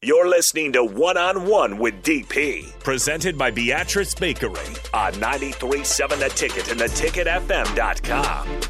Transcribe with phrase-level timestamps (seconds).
[0.00, 4.52] You're listening to One on One with DP, presented by Beatrice Bakery
[4.94, 8.60] on 93.7 The Ticket and theticketfm.com.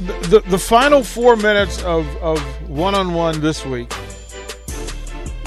[0.00, 2.38] The, the, the final four minutes of, of
[2.68, 3.90] one on one this week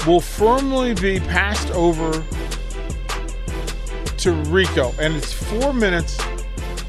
[0.08, 2.10] will firmly be passed over
[4.16, 4.92] to Rico.
[4.98, 6.18] And it's four minutes.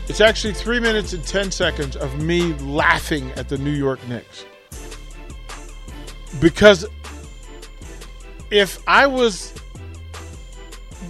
[0.08, 4.46] It's actually three minutes and 10 seconds of me laughing at the New York Knicks.
[6.40, 6.86] Because
[8.52, 9.54] if I was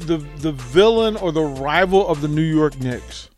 [0.02, 3.30] the the villain or the rival of the New York Knicks,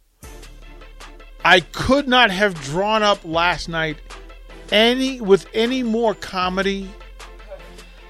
[1.44, 3.98] I could not have drawn up last night
[4.72, 6.90] any with any more comedy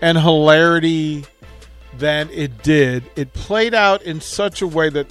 [0.02, 1.26] and hilarity
[1.98, 3.04] than it did.
[3.16, 5.08] It played out in such a way that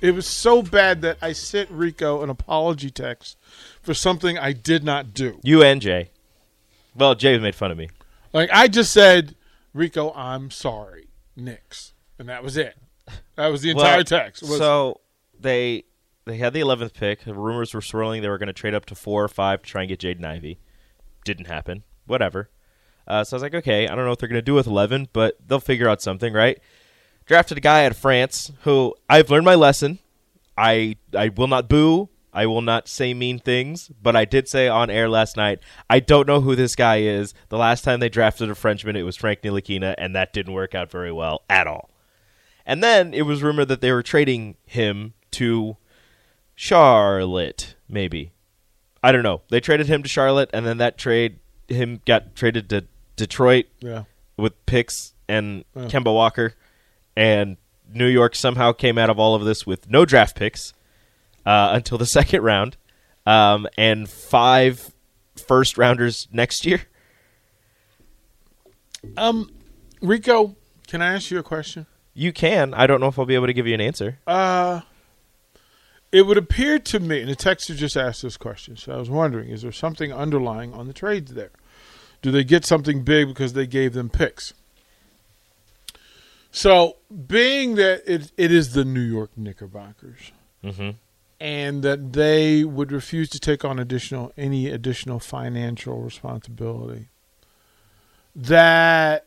[0.00, 3.36] it was so bad that I sent Rico an apology text
[3.82, 5.40] for something I did not do.
[5.42, 6.10] You and Jay.
[6.94, 7.90] Well, Jay made fun of me.
[8.32, 9.34] Like I just said,
[9.74, 12.76] Rico, I'm sorry, Knicks, and that was it.
[13.36, 14.42] That was the entire Well, text.
[14.42, 15.00] Was, so
[15.38, 15.84] they
[16.24, 17.24] they had the eleventh pick.
[17.24, 19.68] The rumors were swirling they were going to trade up to four or five to
[19.68, 20.58] try and get Jaden Ivey.
[21.24, 21.84] Didn't happen.
[22.06, 22.50] Whatever.
[23.06, 24.66] Uh, so I was like, okay, I don't know what they're going to do with
[24.66, 26.58] eleven, but they'll figure out something, right?
[27.26, 29.98] Drafted a guy out of France who I've learned my lesson.
[30.56, 32.08] I I will not boo.
[32.32, 36.00] I will not say mean things, but I did say on air last night, I
[36.00, 37.32] don't know who this guy is.
[37.48, 40.74] The last time they drafted a Frenchman, it was Frank Ntilikina, and that didn't work
[40.74, 41.88] out very well at all.
[42.66, 45.78] And then it was rumored that they were trading him to
[46.54, 48.32] Charlotte, maybe.
[49.02, 49.40] I don't know.
[49.48, 51.38] They traded him to Charlotte, and then that trade
[51.68, 52.84] him got traded to
[53.16, 54.04] Detroit yeah,
[54.36, 56.54] with picks and Kemba Walker,
[57.16, 57.56] and
[57.92, 60.74] New York somehow came out of all of this with no draft picks
[61.44, 62.76] uh, until the second round,
[63.24, 64.92] um, and five
[65.36, 66.82] first rounders next year.
[69.16, 69.50] um,
[70.02, 71.86] Rico, can I ask you a question?
[72.14, 72.72] You can.
[72.74, 74.18] I don't know if I'll be able to give you an answer.
[74.26, 74.80] Uh,
[76.12, 79.10] it would appear to me, and the texter just asked this question, so I was
[79.10, 81.50] wondering: is there something underlying on the trades there?
[82.22, 84.54] Do they get something big because they gave them picks?
[86.56, 86.96] So,
[87.26, 90.32] being that it, it is the New York Knickerbockers,
[90.64, 90.92] hmm
[91.38, 97.10] and that they would refuse to take on additional any additional financial responsibility,
[98.34, 99.26] that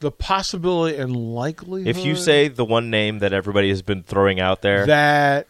[0.00, 4.40] the possibility and likelihood If you say the one name that everybody has been throwing
[4.40, 5.46] out there, that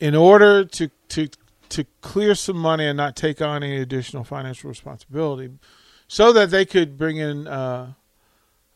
[0.00, 1.28] in order to to
[1.68, 5.50] to clear some money and not take on any additional financial responsibility,
[6.08, 7.92] so that they could bring in uh,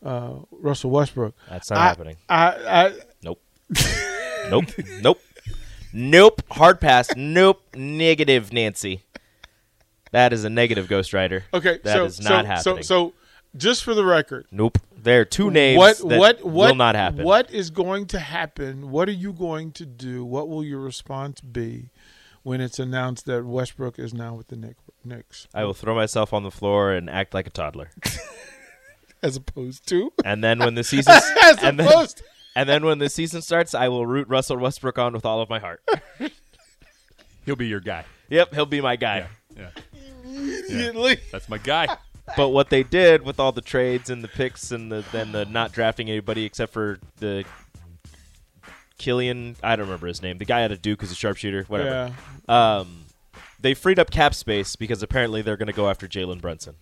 [0.03, 1.35] uh, Russell Westbrook.
[1.49, 2.15] that's not I- happening.
[2.29, 2.93] I, I
[3.23, 3.41] Nope.
[4.49, 4.65] nope.
[5.01, 5.21] Nope.
[5.93, 6.41] Nope.
[6.51, 7.15] Hard pass.
[7.15, 7.61] Nope.
[7.75, 9.03] Negative, Nancy.
[10.11, 11.45] That is a negative Ghost Rider.
[11.53, 11.79] okay.
[11.83, 12.83] That so is not so, happening.
[12.83, 13.13] So so
[13.55, 14.77] just for the record, Nope.
[14.95, 17.23] There are two names what that what what will not happen.
[17.25, 18.89] What is going to happen?
[18.89, 20.23] What are you going to do?
[20.23, 21.89] What will your response be
[22.43, 24.75] when it's announced that Westbrook is now with the
[25.05, 27.89] Knicks, I will throw myself on the floor and act like a toddler.
[29.23, 31.13] as opposed to And then when the season
[31.43, 32.21] as and then, opposed
[32.55, 35.49] and then when the season starts, I will root Russell Westbrook on with all of
[35.49, 35.81] my heart.
[37.45, 38.05] He'll be your guy.
[38.29, 39.27] yep, he'll be my guy.
[39.57, 39.69] Yeah.
[40.23, 41.17] immediately.
[41.31, 41.97] That's my guy.
[42.37, 45.43] But what they did with all the trades and the picks and the then the
[45.43, 47.43] not drafting anybody except for the
[48.97, 50.37] Killian, I don't remember his name.
[50.37, 52.13] The guy out of Duke who's a sharpshooter, whatever.
[52.47, 52.77] Yeah.
[52.77, 53.03] Um,
[53.59, 56.75] they freed up cap space because apparently they're going to go after Jalen Brunson.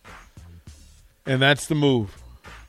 [1.25, 2.20] And that's the move.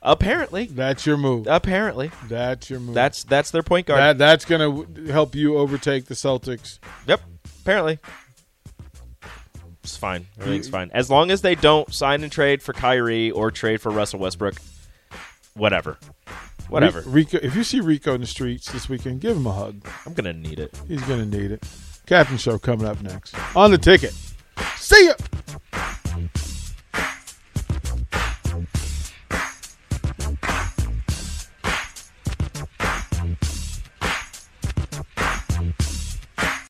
[0.05, 1.47] Apparently, That's your move.
[1.47, 2.93] apparently, That's your move.
[2.93, 3.99] that's that's their point guard.
[4.01, 4.59] that, that's going
[4.95, 6.79] to help you overtake the Celtics.
[7.07, 7.21] Yep.
[7.61, 7.99] Apparently.
[9.81, 10.27] It's fine.
[10.39, 10.91] Everything's fine.
[10.93, 14.55] As long as they don't sign and trade for Kyrie or trade for Russell Westbrook,
[15.55, 15.97] whatever.
[16.69, 17.01] Whatever.
[17.05, 19.85] Rico, if you see Rico in the streets this weekend, give him a hug.
[20.05, 20.77] I'm going to need it.
[20.87, 21.63] He's going to need it.
[22.05, 24.13] Captain Show coming up next on the ticket.
[24.77, 25.13] See ya.